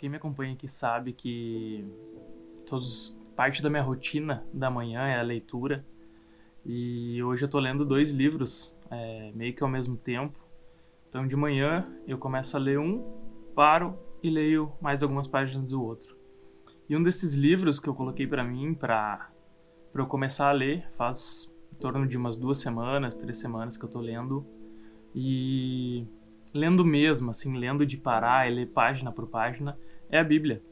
[0.00, 1.84] Quem me acompanha aqui sabe que
[2.64, 5.84] todos, parte da minha rotina da manhã é a leitura.
[6.64, 10.38] E hoje eu tô lendo dois livros, é, meio que ao mesmo tempo.
[11.06, 13.04] Então de manhã eu começo a ler um,
[13.54, 16.16] paro e leio mais algumas páginas do outro.
[16.88, 19.30] E um desses livros que eu coloquei para mim, para
[19.94, 23.90] eu começar a ler, faz em torno de umas duas semanas, três semanas que eu
[23.90, 24.46] tô lendo.
[25.14, 26.06] E
[26.52, 29.78] lendo mesmo, assim, lendo de parar e ler página por página,
[30.10, 30.62] é a Bíblia.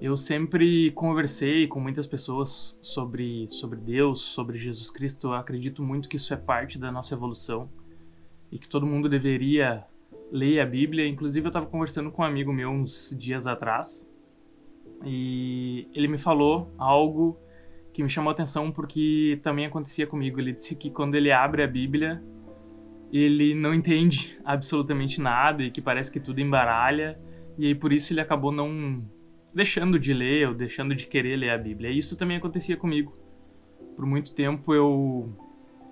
[0.00, 5.28] Eu sempre conversei com muitas pessoas sobre, sobre Deus, sobre Jesus Cristo.
[5.28, 7.70] Eu acredito muito que isso é parte da nossa evolução
[8.50, 9.84] e que todo mundo deveria
[10.30, 11.06] ler a Bíblia.
[11.06, 14.12] Inclusive, eu estava conversando com um amigo meu uns dias atrás
[15.04, 17.38] e ele me falou algo
[17.92, 20.40] que me chamou a atenção porque também acontecia comigo.
[20.40, 22.22] Ele disse que quando ele abre a Bíblia,
[23.12, 27.18] ele não entende absolutamente nada e que parece que tudo embaralha
[27.58, 29.04] e aí por isso ele acabou não
[29.54, 31.90] deixando de ler ou deixando de querer ler a Bíblia.
[31.90, 33.14] E isso também acontecia comigo.
[33.94, 35.30] Por muito tempo eu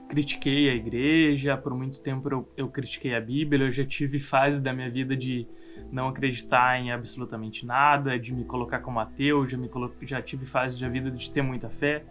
[0.09, 4.61] critiquei a igreja, por muito tempo eu, eu critiquei a Bíblia, eu já tive fases
[4.61, 5.47] da minha vida de
[5.93, 9.95] não acreditar em absolutamente nada, de me colocar como ateu, já, me colo...
[10.03, 12.03] já tive fases da vida de ter muita fé,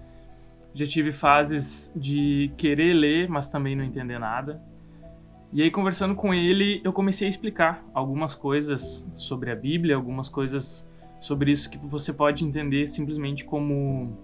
[0.73, 4.61] já tive fases de querer ler, mas também não entender nada.
[5.51, 10.29] E aí, conversando com ele, eu comecei a explicar algumas coisas sobre a Bíblia, algumas
[10.29, 10.87] coisas
[11.19, 14.15] sobre isso que você pode entender simplesmente como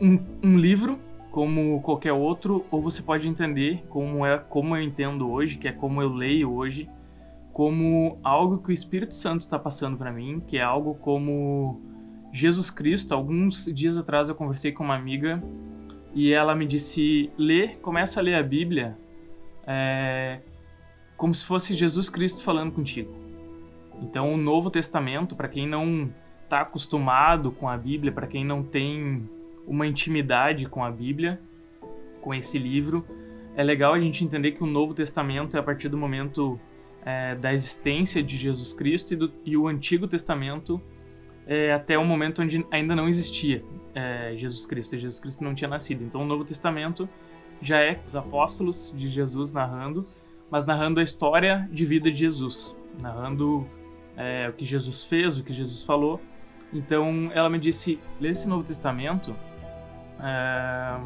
[0.00, 1.00] um, um livro,
[1.32, 5.72] como qualquer outro, ou você pode entender como é como eu entendo hoje, que é
[5.72, 6.88] como eu leio hoje,
[7.52, 11.82] como algo que o Espírito Santo está passando para mim, que é algo como
[12.32, 13.12] Jesus Cristo.
[13.14, 15.42] Alguns dias atrás eu conversei com uma amiga
[16.14, 18.96] e ela me disse: lê, começa a ler a Bíblia
[19.66, 20.40] é,
[21.16, 23.14] como se fosse Jesus Cristo falando contigo.
[24.02, 26.10] Então, o Novo Testamento, para quem não
[26.42, 29.28] está acostumado com a Bíblia, para quem não tem
[29.66, 31.40] uma intimidade com a Bíblia,
[32.20, 33.06] com esse livro,
[33.56, 36.58] é legal a gente entender que o Novo Testamento é a partir do momento
[37.04, 40.80] é, da existência de Jesus Cristo e, do, e o Antigo Testamento
[41.46, 43.62] é até o momento onde ainda não existia
[43.94, 46.02] é, Jesus Cristo, Jesus Cristo não tinha nascido.
[46.02, 47.08] Então, o Novo Testamento
[47.64, 50.06] já é os apóstolos de Jesus narrando,
[50.50, 53.66] mas narrando a história de vida de Jesus, narrando
[54.16, 56.20] é, o que Jesus fez, o que Jesus falou.
[56.72, 59.34] Então ela me disse: lê esse Novo Testamento
[60.20, 61.00] é,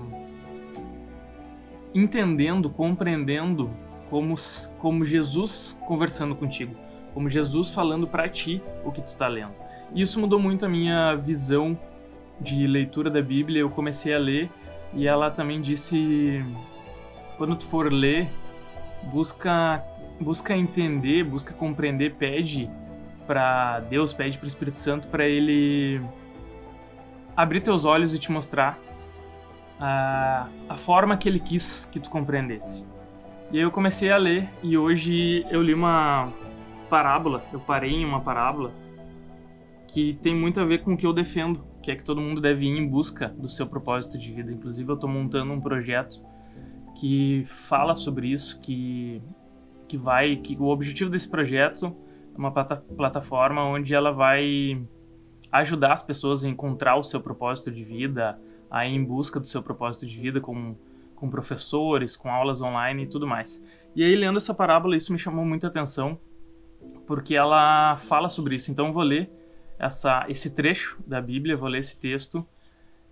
[1.94, 3.70] entendendo, compreendendo
[4.10, 4.34] como,
[4.78, 6.74] como Jesus conversando contigo,
[7.14, 9.54] como Jesus falando para ti o que tu está lendo.
[9.94, 11.78] E isso mudou muito a minha visão
[12.40, 13.60] de leitura da Bíblia.
[13.60, 14.50] Eu comecei a ler
[14.94, 16.44] e ela também disse:
[17.36, 18.28] quando tu for ler,
[19.12, 19.82] busca
[20.20, 22.68] busca entender, busca compreender, pede
[23.26, 26.00] para Deus, pede para o Espírito Santo para ele
[27.36, 28.78] abrir teus olhos e te mostrar
[29.78, 32.86] a, a forma que ele quis que tu compreendesse.
[33.50, 36.32] E aí eu comecei a ler e hoje eu li uma
[36.90, 38.72] parábola, eu parei em uma parábola
[39.86, 42.40] que tem muito a ver com o que eu defendo, que é que todo mundo
[42.40, 44.52] deve ir em busca do seu propósito de vida.
[44.52, 46.24] Inclusive, eu estou montando um projeto
[46.98, 49.22] que fala sobre isso, que
[49.86, 51.96] que vai, que o objetivo desse projeto
[52.34, 54.86] é uma plata, plataforma onde ela vai
[55.50, 58.38] ajudar as pessoas a encontrar o seu propósito de vida,
[58.70, 60.76] a ir em busca do seu propósito de vida com
[61.18, 63.62] com professores, com aulas online e tudo mais.
[63.94, 66.18] E aí, lendo essa parábola, isso me chamou muita atenção,
[67.06, 68.70] porque ela fala sobre isso.
[68.70, 69.28] Então, eu vou ler
[69.78, 72.46] essa, esse trecho da Bíblia, vou ler esse texto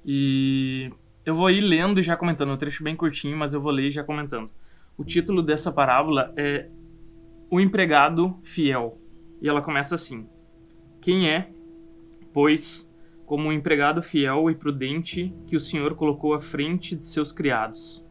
[0.05, 0.91] e
[1.25, 2.53] eu vou ir lendo e já comentando.
[2.53, 4.51] Um trecho bem curtinho, mas eu vou ler e já comentando.
[4.97, 6.69] O título dessa parábola é
[7.51, 8.99] O Empregado Fiel.
[9.41, 10.29] E ela começa assim:
[11.01, 11.51] Quem é,
[12.33, 12.93] pois,
[13.27, 18.07] como um empregado fiel e prudente que o Senhor colocou à frente de seus criados,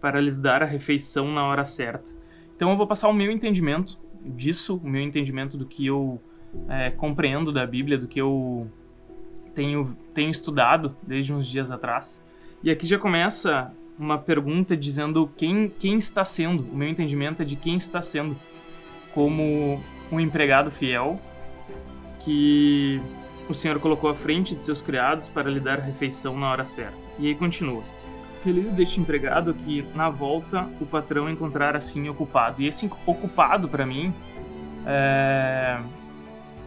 [0.00, 2.10] para lhes dar a refeição na hora certa?
[2.54, 6.20] Então eu vou passar o meu entendimento disso, o meu entendimento do que eu
[6.68, 8.70] é, compreendo da Bíblia, do que eu
[9.54, 12.24] tenho, tenho estudado desde uns dias atrás.
[12.62, 17.44] E aqui já começa uma pergunta dizendo quem, quem está sendo, o meu entendimento é
[17.44, 18.36] de quem está sendo
[19.12, 19.80] como
[20.10, 21.20] um empregado fiel
[22.20, 23.00] que
[23.48, 26.96] o Senhor colocou à frente de seus criados para lhe dar refeição na hora certa.
[27.18, 27.82] E aí continua.
[28.42, 32.62] Feliz deste empregado que, na volta, o patrão encontrar assim ocupado.
[32.62, 34.14] E esse ocupado, para mim,
[34.86, 35.78] é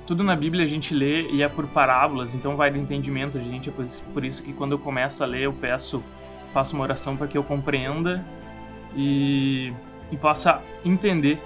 [0.06, 3.70] tudo na Bíblia a gente lê e é por parábolas, então vai do entendimento, gente.
[3.70, 3.74] É
[4.14, 6.04] por isso que quando eu começo a ler, eu peço,
[6.54, 8.24] faço uma oração para que eu compreenda
[8.96, 9.74] e,
[10.12, 11.40] e possa entender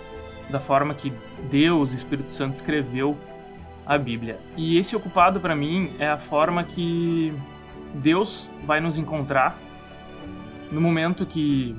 [0.50, 1.14] da forma que
[1.50, 3.18] Deus, Espírito Santo escreveu
[3.86, 4.40] a Bíblia.
[4.56, 7.34] E esse ocupado para mim é a forma que
[7.94, 9.58] Deus vai nos encontrar
[10.72, 11.76] no momento que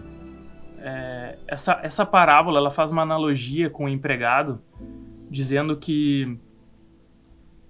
[0.79, 4.63] é, essa, essa parábola ela faz uma analogia com o empregado,
[5.31, 6.39] dizendo que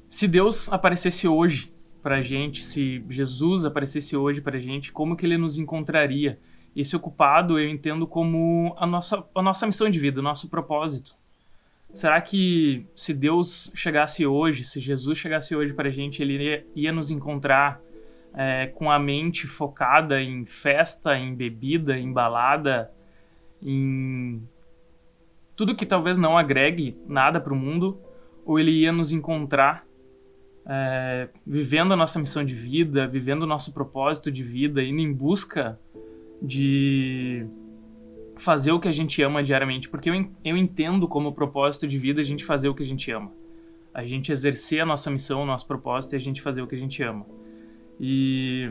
[0.08, 1.72] se Deus aparecesse hoje
[2.02, 6.38] para gente, se Jesus aparecesse hoje para gente, como que ele nos encontraria?
[6.74, 11.14] Esse ocupado eu entendo como a nossa, a nossa missão de vida, o nosso propósito.
[11.92, 16.66] Será que se Deus chegasse hoje, se Jesus chegasse hoje para a gente, ele ia,
[16.74, 17.80] ia nos encontrar
[18.34, 22.90] é, com a mente focada em festa, em bebida, em balada,
[23.62, 24.42] em
[25.56, 27.98] tudo que talvez não agregue nada para o mundo,
[28.44, 29.87] ou ele ia nos encontrar
[30.68, 35.12] é, vivendo a nossa missão de vida, vivendo o nosso propósito de vida, indo em
[35.12, 35.80] busca
[36.42, 37.46] de
[38.36, 42.20] fazer o que a gente ama diariamente, porque eu, eu entendo como propósito de vida
[42.20, 43.32] a gente fazer o que a gente ama.
[43.92, 46.76] A gente exercer a nossa missão, o nosso propósito e a gente fazer o que
[46.76, 47.26] a gente ama.
[47.98, 48.70] E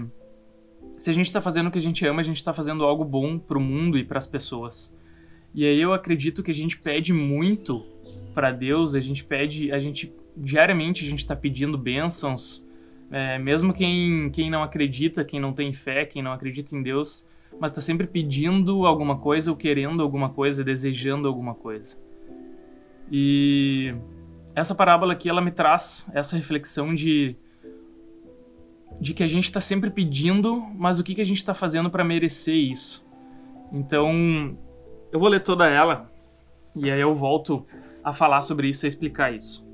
[0.98, 3.04] se a gente está fazendo o que a gente ama, a gente está fazendo algo
[3.04, 4.96] bom para o mundo e para as pessoas.
[5.54, 7.84] E aí eu acredito que a gente pede muito
[8.38, 12.64] para Deus, a gente pede, a gente diariamente a gente está pedindo bênçãos,
[13.10, 17.28] é, mesmo quem, quem não acredita, quem não tem fé, quem não acredita em Deus,
[17.60, 21.98] mas está sempre pedindo alguma coisa ou querendo alguma coisa, desejando alguma coisa.
[23.12, 23.96] E
[24.54, 27.36] essa parábola aqui ela me traz essa reflexão de
[29.02, 31.90] de que a gente está sempre pedindo, mas o que, que a gente está fazendo
[31.90, 33.04] para merecer isso?
[33.74, 34.56] Então,
[35.12, 36.12] eu vou ler toda ela
[36.76, 37.66] e aí eu volto
[38.08, 39.68] a falar sobre isso, a explicar isso.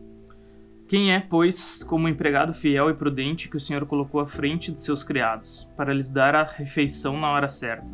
[0.88, 4.82] Quem é, pois, como empregado fiel e prudente que o Senhor colocou à frente de
[4.82, 7.94] seus criados, para lhes dar a refeição na hora certa?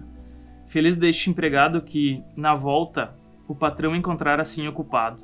[0.65, 3.13] Feliz deste empregado que, na volta,
[3.49, 5.23] o patrão encontrar assim ocupado.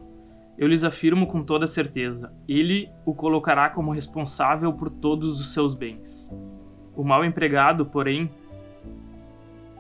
[0.58, 5.76] Eu lhes afirmo com toda certeza: ele o colocará como responsável por todos os seus
[5.76, 6.30] bens.
[6.94, 8.30] O mal empregado, porém,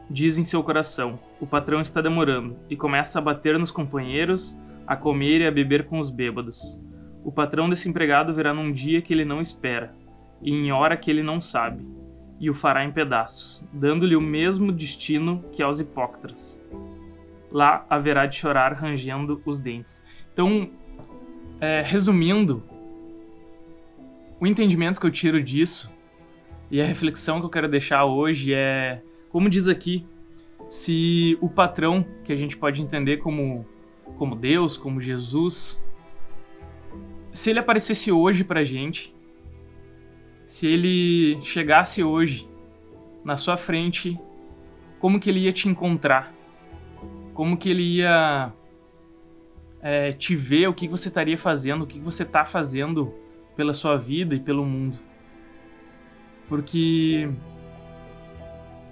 [0.09, 4.95] diz em seu coração: o patrão está demorando, e começa a bater nos companheiros, a
[4.95, 6.79] comer e a beber com os bêbados.
[7.23, 9.95] O patrão desse empregado virá num dia que ele não espera,
[10.41, 11.85] e em hora que ele não sabe,
[12.39, 16.63] e o fará em pedaços, dando-lhe o mesmo destino que aos hipócritas.
[17.51, 20.05] Lá haverá de chorar rangendo os dentes.
[20.33, 20.69] Então,
[21.59, 22.61] é, resumindo,
[24.39, 25.91] o entendimento que eu tiro disso
[26.69, 30.05] e a reflexão que eu quero deixar hoje é, como diz aqui,
[30.69, 33.65] se o patrão, que a gente pode entender como,
[34.17, 35.83] como Deus, como Jesus,
[37.35, 39.13] se ele aparecesse hoje pra gente,
[40.47, 42.49] se ele chegasse hoje
[43.23, 44.17] na sua frente,
[44.99, 46.33] como que ele ia te encontrar?
[47.33, 48.53] Como que ele ia
[49.81, 53.13] é, te ver o que você estaria fazendo, o que você está fazendo
[53.55, 54.97] pela sua vida e pelo mundo.
[56.47, 57.29] Porque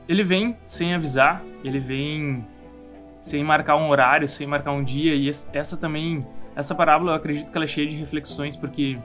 [0.07, 2.45] ele vem sem avisar, ele vem
[3.24, 6.28] sem marcar um horário, sem marcar um dia, e essa também,
[6.58, 9.00] essa parábola eu acredito que ela é cheia de reflexões, porque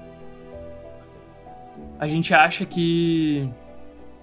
[2.00, 3.48] a gente acha que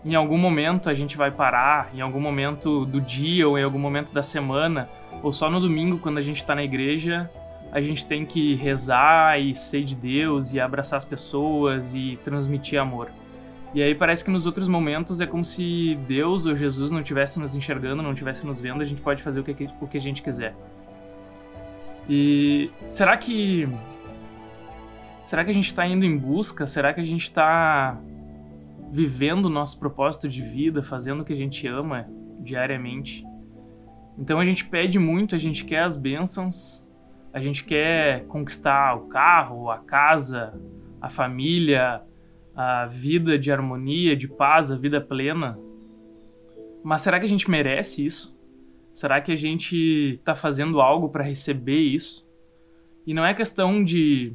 [0.03, 3.79] em algum momento a gente vai parar, em algum momento do dia ou em algum
[3.79, 4.89] momento da semana,
[5.23, 7.31] ou só no domingo quando a gente está na igreja,
[7.71, 12.79] a gente tem que rezar e ser de Deus e abraçar as pessoas e transmitir
[12.79, 13.09] amor.
[13.75, 17.37] E aí parece que nos outros momentos é como se Deus ou Jesus não estivesse
[17.37, 20.01] nos enxergando, não estivesse nos vendo, a gente pode fazer o que, o que a
[20.01, 20.55] gente quiser.
[22.07, 23.67] E será que.
[25.25, 26.65] Será que a gente está indo em busca?
[26.67, 27.99] Será que a gente está
[28.93, 32.07] vivendo o nosso propósito de vida, fazendo o que a gente ama
[32.39, 33.25] diariamente?
[34.17, 36.89] Então a gente pede muito, a gente quer as bênçãos,
[37.33, 40.53] a gente quer conquistar o carro, a casa,
[41.01, 42.01] a família,
[42.55, 45.59] a vida de harmonia, de paz, a vida plena.
[46.83, 48.35] Mas será que a gente merece isso?
[48.93, 52.25] Será que a gente está fazendo algo para receber isso?
[53.05, 54.33] E não é questão de,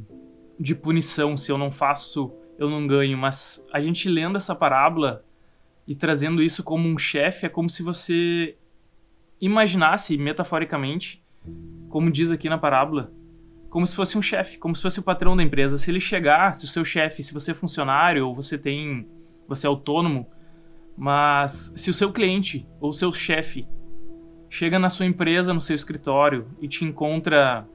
[0.59, 5.25] de punição, se eu não faço, eu não ganho, mas a gente lendo essa parábola
[5.87, 8.55] e trazendo isso como um chefe, é como se você
[9.41, 11.25] imaginasse, metaforicamente,
[11.89, 13.11] como diz aqui na parábola,
[13.71, 15.79] como se fosse um chefe, como se fosse o patrão da empresa.
[15.79, 19.07] Se ele chegar, se o seu chefe, se você é funcionário ou você tem,
[19.49, 20.27] você é autônomo,
[20.97, 23.67] mas se o seu cliente ou o seu chefe
[24.51, 27.67] chega na sua empresa, no seu escritório e te encontra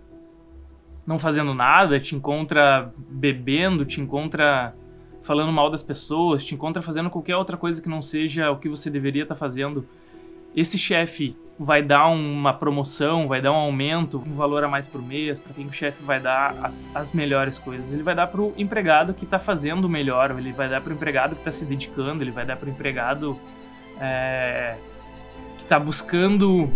[1.08, 4.75] não fazendo nada, te encontra bebendo, te encontra
[5.22, 8.68] falando mal das pessoas, te encontra fazendo qualquer outra coisa que não seja o que
[8.68, 9.88] você deveria estar fazendo,
[10.56, 15.02] esse chefe vai dar uma promoção, vai dar um aumento, um valor a mais por
[15.02, 17.94] mês, para quem o chefe vai dar as, as melhores coisas.
[17.94, 20.96] Ele vai dar para o empregado que está fazendo melhor, ele vai dar para o
[20.96, 23.40] empregado que está se dedicando, ele vai dar para o empregado
[24.02, 24.76] é,
[25.58, 26.70] que está buscando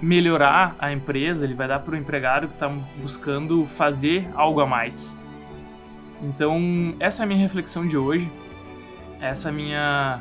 [0.00, 2.68] melhorar a empresa, ele vai dar para o empregado que está
[3.00, 5.18] buscando fazer algo a mais.
[6.20, 8.30] Então, essa é a minha reflexão de hoje.
[9.20, 10.20] Essa é a minha,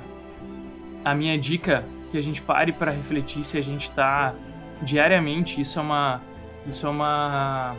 [1.03, 4.35] a minha dica que a gente pare para refletir se a gente está
[4.81, 5.61] diariamente.
[5.61, 6.21] Isso é uma,
[6.67, 7.75] isso é uma,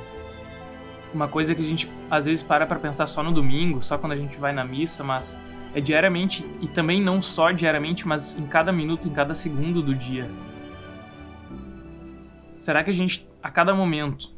[1.12, 4.12] uma coisa que a gente às vezes para para pensar só no domingo, só quando
[4.12, 5.38] a gente vai na missa, mas
[5.74, 9.94] é diariamente e também não só diariamente, mas em cada minuto, em cada segundo do
[9.94, 10.28] dia.
[12.58, 14.32] Será que a gente, a cada momento,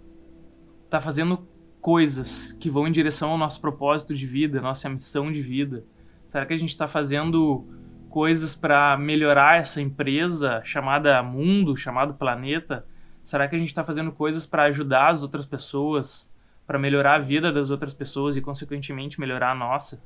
[0.85, 1.47] está fazendo
[1.81, 5.85] coisas que vão em direção ao nosso propósito de vida, nossa missão de vida?
[6.29, 7.67] Será que a gente está fazendo
[8.15, 12.87] coisas para melhorar essa empresa chamada mundo, chamado planeta?
[13.25, 16.33] Será que a gente está fazendo coisas para ajudar as outras pessoas,
[16.65, 20.01] para melhorar a vida das outras pessoas e, consequentemente, melhorar a nossa?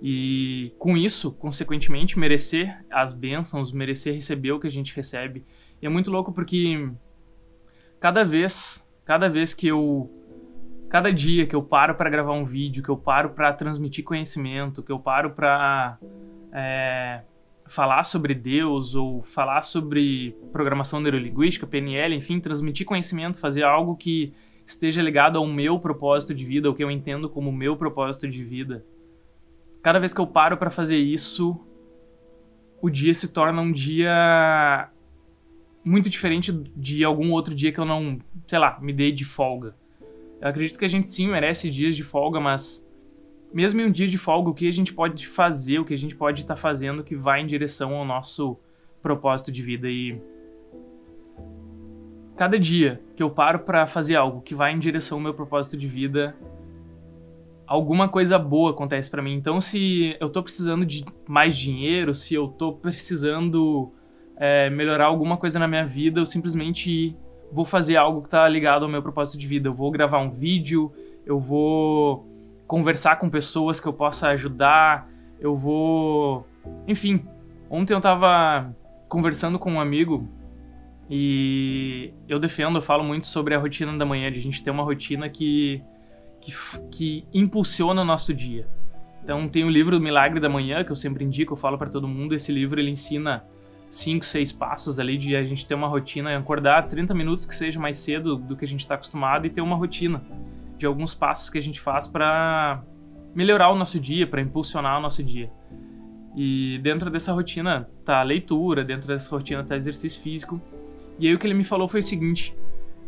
[0.00, 5.44] E com isso, consequentemente, merecer as bênçãos, merecer receber o que a gente recebe.
[5.82, 6.88] E é muito louco porque
[7.98, 10.14] cada vez, cada vez que eu
[10.88, 14.80] cada dia que eu paro para gravar um vídeo, que eu paro para transmitir conhecimento,
[14.80, 15.98] que eu paro para
[16.52, 17.22] é,
[17.66, 24.32] falar sobre Deus ou falar sobre programação neurolinguística, PNL, enfim, transmitir conhecimento, fazer algo que
[24.66, 28.44] esteja ligado ao meu propósito de vida, o que eu entendo como meu propósito de
[28.44, 28.84] vida.
[29.82, 31.58] Cada vez que eu paro para fazer isso,
[32.80, 34.90] o dia se torna um dia
[35.84, 39.74] muito diferente de algum outro dia que eu não, sei lá, me dei de folga.
[40.40, 42.87] Eu acredito que a gente sim merece dias de folga, mas
[43.52, 45.98] mesmo em um dia de folga, o que a gente pode fazer, o que a
[45.98, 48.58] gente pode estar tá fazendo que vai em direção ao nosso
[49.02, 50.20] propósito de vida e
[52.36, 55.76] cada dia que eu paro para fazer algo que vai em direção ao meu propósito
[55.76, 56.36] de vida,
[57.66, 59.34] alguma coisa boa acontece para mim.
[59.34, 63.92] Então, se eu tô precisando de mais dinheiro, se eu tô precisando
[64.36, 67.16] é, melhorar alguma coisa na minha vida, eu simplesmente
[67.50, 69.68] vou fazer algo que tá ligado ao meu propósito de vida.
[69.68, 70.92] Eu vou gravar um vídeo,
[71.26, 72.27] eu vou
[72.68, 75.08] conversar com pessoas que eu possa ajudar,
[75.40, 76.46] eu vou.
[76.86, 77.24] Enfim,
[77.70, 78.76] ontem eu tava
[79.08, 80.28] conversando com um amigo
[81.10, 84.70] e eu defendo, eu falo muito sobre a rotina da manhã, de a gente ter
[84.70, 85.82] uma rotina que,
[86.42, 86.52] que,
[86.90, 88.68] que impulsiona o nosso dia.
[89.24, 91.88] Então tem o livro do Milagre da Manhã, que eu sempre indico, eu falo para
[91.88, 93.44] todo mundo, esse livro ele ensina
[93.88, 97.80] cinco, seis passos ali de a gente ter uma rotina, acordar 30 minutos que seja
[97.80, 100.22] mais cedo do que a gente está acostumado e ter uma rotina
[100.78, 102.82] de alguns passos que a gente faz para
[103.34, 105.50] melhorar o nosso dia, para impulsionar o nosso dia.
[106.36, 110.60] E dentro dessa rotina tá leitura, dentro dessa rotina tá exercício físico.
[111.18, 112.56] E aí o que ele me falou foi o seguinte: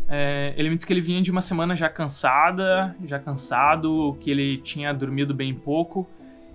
[0.08, 4.30] é, ele me disse que ele vinha de uma semana já cansada, já cansado, que
[4.30, 6.08] ele tinha dormido bem pouco.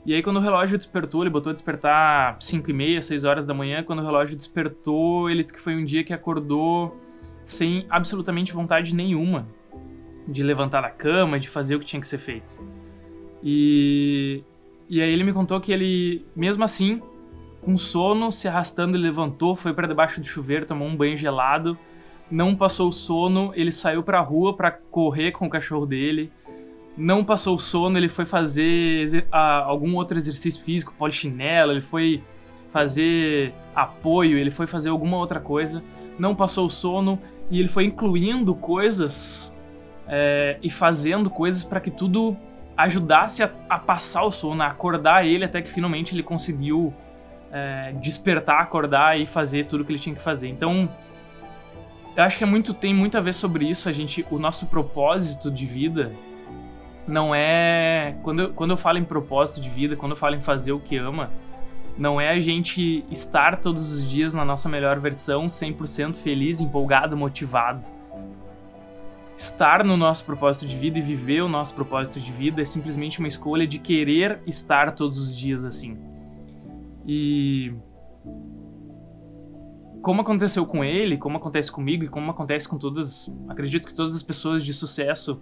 [0.05, 3.48] E aí quando o relógio despertou, ele botou a despertar 5 e meia, 6 horas
[3.48, 3.81] da manhã.
[3.81, 7.00] Quando o relógio despertou, ele disse que foi um dia que acordou
[7.45, 9.48] sem absolutamente vontade nenhuma
[10.27, 12.58] de levantar da cama, de fazer o que tinha que ser feito.
[13.44, 14.44] E,
[14.89, 17.01] e aí ele me contou que ele, mesmo assim,
[17.62, 21.77] com sono, se arrastando, ele levantou, foi para debaixo do chuveiro, tomou um banho gelado,
[22.29, 26.32] não passou o sono, ele saiu para a rua para correr com o cachorro dele.
[26.98, 32.24] Não passou o sono, ele foi fazer algum outro exercício físico, polichinelo, ele foi
[32.72, 35.84] fazer apoio, ele foi fazer alguma outra coisa.
[36.17, 37.20] Não passou o sono
[37.51, 39.54] e ele foi incluindo coisas
[40.07, 42.38] é, e fazendo coisas para que tudo
[42.77, 46.93] ajudasse a, a, passar o sono, a acordar ele até que finalmente ele conseguiu
[47.51, 50.50] é, despertar, acordar e fazer tudo o que ele tinha que fazer.
[50.50, 50.89] Então,
[52.15, 53.88] eu acho que é muito tem muito a ver sobre isso.
[53.88, 56.12] A gente, o nosso propósito de vida
[57.07, 60.41] não é quando eu, quando eu falo em propósito de vida, quando eu falo em
[60.41, 61.31] fazer o que ama,
[61.97, 67.15] não é a gente estar todos os dias na nossa melhor versão, 100% feliz, empolgado,
[67.15, 67.85] motivado
[69.35, 73.19] estar no nosso propósito de vida e viver o nosso propósito de vida é simplesmente
[73.19, 75.97] uma escolha de querer estar todos os dias assim.
[77.05, 77.73] E
[80.01, 84.15] como aconteceu com ele, como acontece comigo e como acontece com todas, acredito que todas
[84.15, 85.41] as pessoas de sucesso,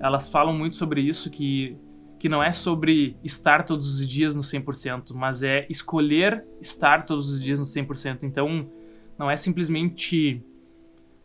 [0.00, 1.76] elas falam muito sobre isso que
[2.18, 7.30] que não é sobre estar todos os dias no 100%, mas é escolher estar todos
[7.30, 8.22] os dias no 100%.
[8.22, 8.70] Então,
[9.18, 10.42] não é simplesmente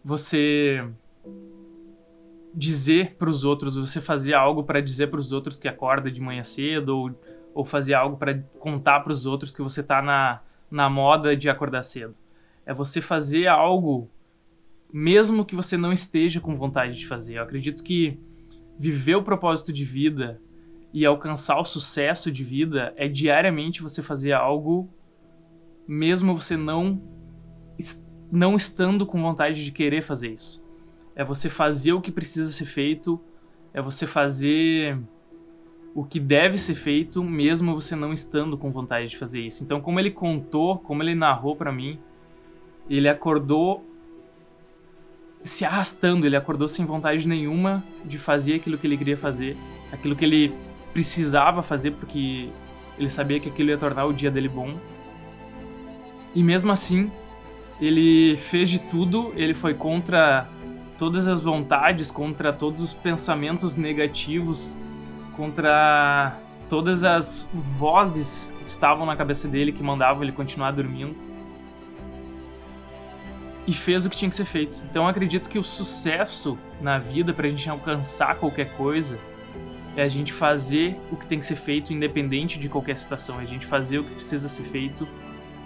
[0.03, 0.85] você
[2.53, 6.21] dizer para os outros, você fazer algo para dizer para os outros que acorda de
[6.21, 7.11] manhã cedo ou,
[7.53, 11.49] ou fazer algo para contar para os outros que você tá na, na moda de
[11.49, 12.13] acordar cedo.
[12.65, 14.09] É você fazer algo
[14.91, 17.37] mesmo que você não esteja com vontade de fazer.
[17.37, 18.19] Eu acredito que
[18.77, 20.39] viver o propósito de vida
[20.93, 24.89] e alcançar o sucesso de vida é diariamente você fazer algo
[25.87, 27.01] mesmo você não
[28.31, 30.60] não estando com vontade de querer fazer isso.
[31.15, 33.19] É você fazer o que precisa ser feito,
[33.73, 34.97] é você fazer
[35.93, 39.63] o que deve ser feito mesmo você não estando com vontade de fazer isso.
[39.63, 41.99] Então, como ele contou, como ele narrou para mim,
[42.89, 43.85] ele acordou
[45.43, 49.57] se arrastando, ele acordou sem vontade nenhuma de fazer aquilo que ele queria fazer,
[49.91, 50.53] aquilo que ele
[50.93, 52.49] precisava fazer porque
[52.97, 54.75] ele sabia que aquilo ia tornar o dia dele bom.
[56.35, 57.11] E mesmo assim,
[57.79, 60.47] ele fez de tudo, ele foi contra
[61.01, 64.77] todas as vontades, contra todos os pensamentos negativos,
[65.35, 66.37] contra
[66.69, 71.15] todas as vozes que estavam na cabeça dele que mandavam ele continuar dormindo.
[73.65, 74.83] E fez o que tinha que ser feito.
[74.91, 79.17] Então acredito que o sucesso na vida, para a gente alcançar qualquer coisa,
[79.97, 83.39] é a gente fazer o que tem que ser feito independente de qualquer situação.
[83.39, 85.07] É a gente fazer o que precisa ser feito,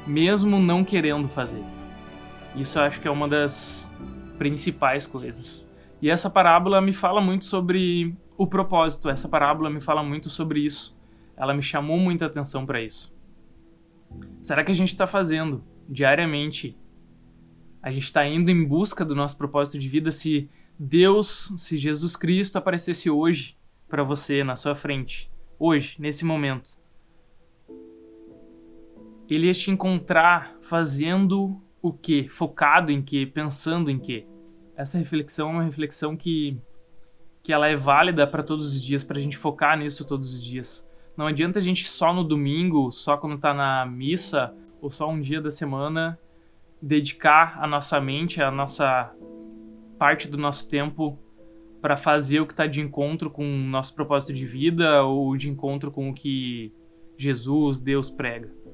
[0.08, 1.62] mesmo não querendo fazer.
[2.56, 3.94] Isso eu acho que é uma das
[4.38, 5.68] principais coisas.
[6.02, 9.10] E essa parábola me fala muito sobre o propósito.
[9.10, 10.98] Essa parábola me fala muito sobre isso.
[11.38, 13.16] Ela me chamou muita atenção para isso.
[14.42, 16.78] Será que a gente está fazendo diariamente?
[17.82, 22.16] A gente está indo em busca do nosso propósito de vida se Deus, se Jesus
[22.16, 26.78] Cristo aparecesse hoje para você na sua frente, hoje, nesse momento.
[29.30, 32.28] Ele ia te encontrar fazendo o que?
[32.28, 33.28] Focado em que?
[33.28, 34.26] Pensando em que?
[34.76, 36.58] Essa reflexão é uma reflexão que
[37.44, 40.44] que ela é válida para todos os dias, para a gente focar nisso todos os
[40.44, 40.90] dias.
[41.16, 44.52] Não adianta a gente só no domingo, só quando está na missa,
[44.82, 46.18] ou só um dia da semana,
[46.82, 49.14] dedicar a nossa mente, a nossa
[50.00, 51.20] parte do nosso tempo
[51.80, 55.48] para fazer o que está de encontro com o nosso propósito de vida ou de
[55.48, 56.74] encontro com o que
[57.16, 58.65] Jesus, Deus prega.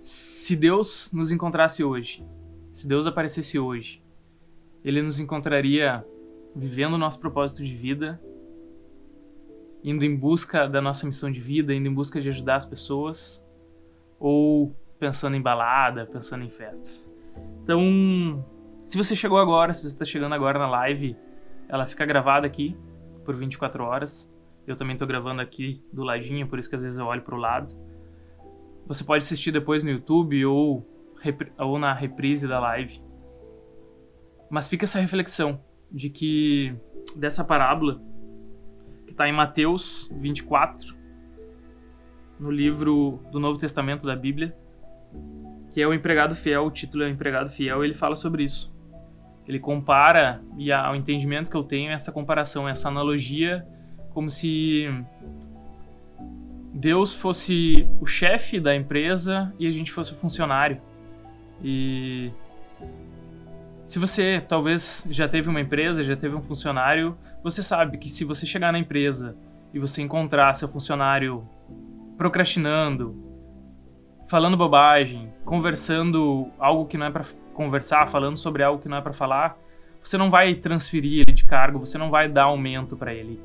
[0.00, 2.26] Se Deus nos encontrasse hoje,
[2.72, 4.02] se Deus aparecesse hoje,
[4.82, 6.02] ele nos encontraria
[6.56, 8.18] vivendo o nosso propósito de vida,
[9.84, 13.46] indo em busca da nossa missão de vida, indo em busca de ajudar as pessoas,
[14.18, 17.06] ou pensando em balada, pensando em festas.
[17.62, 18.42] Então,
[18.80, 21.14] se você chegou agora, se você está chegando agora na live,
[21.68, 22.74] ela fica gravada aqui
[23.22, 24.32] por 24 horas.
[24.66, 27.34] Eu também estou gravando aqui do ladinho, por isso que às vezes eu olho para
[27.34, 27.89] o lado.
[28.90, 30.84] Você pode assistir depois no YouTube ou,
[31.56, 33.00] ou na reprise da live.
[34.50, 35.60] Mas fica essa reflexão
[35.92, 36.74] de que
[37.14, 38.02] dessa parábola
[39.06, 40.96] que está em Mateus 24,
[42.40, 44.56] no livro do Novo Testamento da Bíblia,
[45.70, 48.74] que é o empregado fiel, o título é o empregado fiel, ele fala sobre isso.
[49.46, 53.64] Ele compara, e o entendimento que eu tenho é essa comparação, essa analogia,
[54.12, 54.88] como se
[56.72, 60.80] Deus fosse o chefe da empresa e a gente fosse o funcionário.
[61.62, 62.30] E
[63.86, 68.24] se você talvez já teve uma empresa, já teve um funcionário, você sabe que se
[68.24, 69.36] você chegar na empresa
[69.74, 71.46] e você encontrar seu funcionário
[72.16, 73.16] procrastinando,
[74.28, 79.00] falando bobagem, conversando algo que não é para conversar, falando sobre algo que não é
[79.00, 79.58] para falar,
[80.00, 83.40] você não vai transferir ele de cargo, você não vai dar aumento para ele.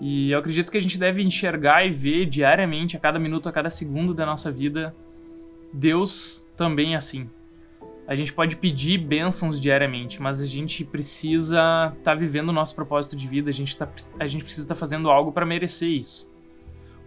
[0.00, 3.52] E eu acredito que a gente deve enxergar e ver diariamente, a cada minuto, a
[3.52, 4.94] cada segundo da nossa vida,
[5.72, 7.28] Deus também assim.
[8.06, 12.74] A gente pode pedir bênçãos diariamente, mas a gente precisa estar tá vivendo o nosso
[12.74, 13.88] propósito de vida, a gente, tá,
[14.20, 16.30] a gente precisa estar tá fazendo algo para merecer isso.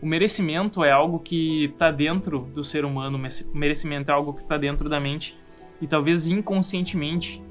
[0.02, 4.42] O merecimento é algo que está dentro do ser humano, o merecimento é algo que
[4.42, 5.38] está dentro da mente
[5.82, 7.42] e talvez inconscientemente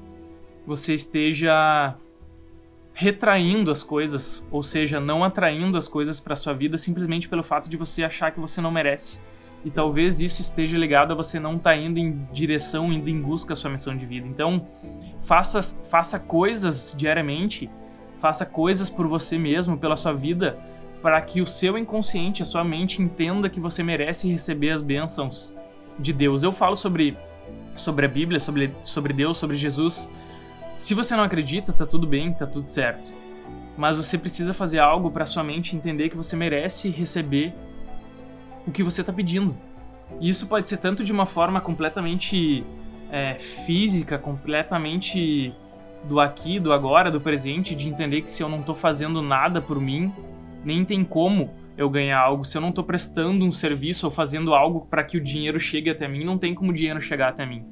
[0.65, 1.95] você esteja
[2.99, 7.69] retraindo as coisas, ou seja, não atraindo as coisas para sua vida simplesmente pelo fato
[7.69, 9.19] de você achar que você não merece
[9.63, 13.21] e talvez isso esteja ligado a você não estar tá indo em direção, indo em
[13.21, 14.27] busca da sua missão de vida.
[14.27, 14.67] Então,
[15.21, 17.69] faça, faça coisas diariamente,
[18.19, 20.57] faça coisas por você mesmo, pela sua vida,
[20.99, 25.55] para que o seu inconsciente, a sua mente entenda que você merece receber as bênçãos
[25.99, 26.41] de Deus.
[26.41, 27.15] Eu falo sobre,
[27.75, 30.09] sobre a Bíblia, sobre, sobre Deus, sobre Jesus.
[30.77, 33.13] Se você não acredita, tá tudo bem, tá tudo certo.
[33.75, 37.53] Mas você precisa fazer algo para sua mente entender que você merece receber
[38.65, 39.57] o que você está pedindo.
[40.19, 42.63] E isso pode ser tanto de uma forma completamente
[43.11, 45.53] é, física, completamente
[46.03, 49.61] do aqui, do agora, do presente, de entender que se eu não estou fazendo nada
[49.61, 50.11] por mim,
[50.63, 54.53] nem tem como eu ganhar algo, se eu não estou prestando um serviço ou fazendo
[54.53, 57.45] algo para que o dinheiro chegue até mim, não tem como o dinheiro chegar até
[57.45, 57.63] mim.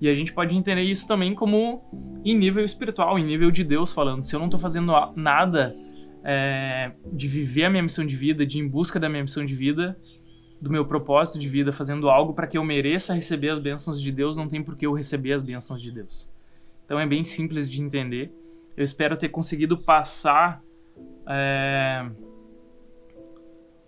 [0.00, 1.82] E a gente pode entender isso também como
[2.24, 4.22] em nível espiritual, em nível de Deus falando.
[4.22, 5.74] Se eu não estou fazendo nada
[6.24, 9.44] é, de viver a minha missão de vida, de ir em busca da minha missão
[9.44, 9.96] de vida,
[10.60, 14.10] do meu propósito de vida, fazendo algo para que eu mereça receber as bênçãos de
[14.10, 16.28] Deus, não tem por que eu receber as bênçãos de Deus.
[16.84, 18.32] Então é bem simples de entender.
[18.76, 20.62] Eu espero ter conseguido passar
[21.28, 22.06] é,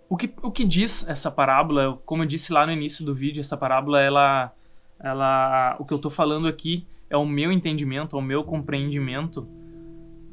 [0.09, 1.99] o, que, o que diz essa parábola.
[2.05, 4.53] Como eu disse lá no início do vídeo, essa parábola, ela,
[4.99, 9.47] ela, o que eu estou falando aqui é o meu entendimento, é o meu compreendimento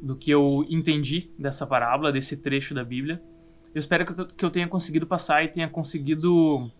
[0.01, 3.21] do que eu entendi dessa parábola, desse trecho da Bíblia.
[3.73, 6.71] Eu espero que eu tenha conseguido passar e tenha conseguido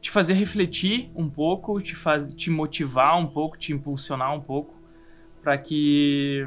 [0.00, 4.74] te fazer refletir um pouco, te, faz, te motivar um pouco, te impulsionar um pouco,
[5.42, 6.46] para que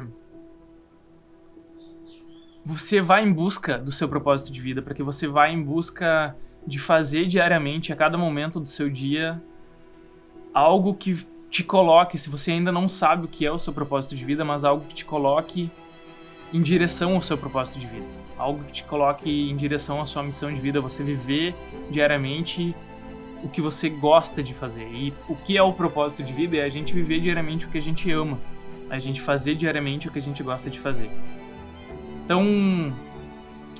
[2.64, 6.34] você vá em busca do seu propósito de vida, para que você vá em busca
[6.66, 9.40] de fazer diariamente, a cada momento do seu dia,
[10.54, 14.16] algo que te coloque, se você ainda não sabe o que é o seu propósito
[14.16, 15.70] de vida, mas algo que te coloque
[16.52, 20.22] em direção ao seu propósito de vida algo que te coloque em direção à sua
[20.22, 21.54] missão de vida, você viver
[21.90, 22.74] diariamente
[23.42, 24.86] o que você gosta de fazer.
[24.92, 27.78] E o que é o propósito de vida é a gente viver diariamente o que
[27.78, 28.38] a gente ama,
[28.90, 31.10] a gente fazer diariamente o que a gente gosta de fazer.
[32.24, 32.92] Então,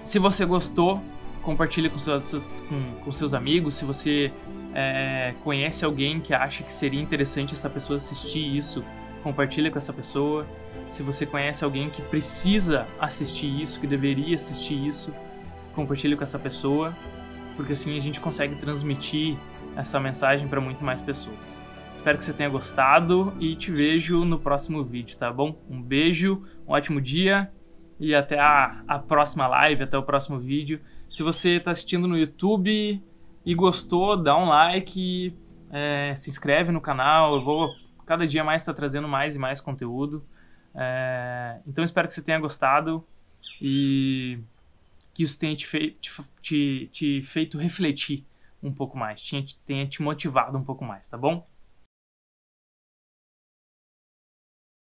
[0.05, 1.01] se você gostou,
[1.43, 3.75] compartilhe com seus, com, com seus amigos.
[3.75, 4.33] Se você
[4.75, 8.85] é, conhece alguém que acha que seria interessante essa pessoa assistir isso,
[9.23, 10.45] compartilhe com essa pessoa.
[10.91, 15.15] Se você conhece alguém que precisa assistir isso, que deveria assistir isso,
[15.75, 16.95] compartilhe com essa pessoa,
[17.57, 19.37] porque assim a gente consegue transmitir
[19.77, 21.63] essa mensagem para muito mais pessoas.
[21.97, 25.57] Espero que você tenha gostado e te vejo no próximo vídeo, tá bom?
[25.71, 27.51] Um beijo, um ótimo dia
[27.99, 30.81] e até a, a próxima live, até o próximo vídeo.
[31.09, 33.03] Se você está assistindo no YouTube
[33.45, 35.37] e gostou, dá um like,
[35.71, 37.35] é, se inscreve no canal.
[37.35, 37.75] Eu vou
[38.07, 40.25] cada dia mais estar tá trazendo mais e mais conteúdo.
[40.75, 43.05] É, então espero que você tenha gostado
[43.61, 44.41] e
[45.13, 48.27] que isso tenha te, fei te, te, te feito refletir
[48.63, 49.23] um pouco mais,
[49.67, 51.47] tenha, te motivado um pouco mais, tá bom?